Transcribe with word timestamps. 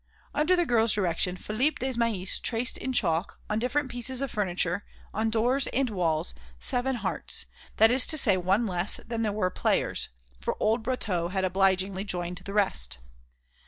Under 0.33 0.55
the 0.55 0.65
girl's 0.65 0.93
direction 0.93 1.37
Philippe 1.37 1.77
Desmahis 1.79 2.39
traced 2.39 2.75
in 2.79 2.91
chalk, 2.91 3.39
on 3.51 3.59
different 3.59 3.91
pieces 3.91 4.23
of 4.23 4.31
furniture, 4.31 4.83
on 5.13 5.29
doors 5.29 5.67
and 5.67 5.91
walls, 5.91 6.33
seven 6.59 6.95
hearts, 6.95 7.45
that 7.77 7.91
is 7.91 8.07
to 8.07 8.17
say 8.17 8.35
one 8.35 8.65
less 8.65 8.97
than 9.05 9.21
there 9.21 9.31
were 9.31 9.51
players, 9.51 10.09
for 10.39 10.57
old 10.59 10.81
Brotteaux 10.81 11.27
had 11.27 11.45
obligingly 11.45 12.03
joined 12.03 12.39
the 12.39 12.53
rest. 12.55 12.97